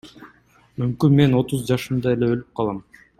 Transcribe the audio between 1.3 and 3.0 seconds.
отуз жашымда эле өлүп калам?